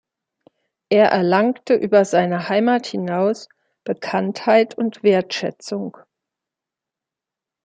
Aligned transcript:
Er 0.89 1.09
erlangte 1.09 1.75
über 1.75 2.05
seine 2.05 2.49
Heimat 2.49 2.87
hinaus 2.87 3.49
Bekanntheit 3.83 4.75
und 4.75 5.03
Wertschätzung. 5.03 5.95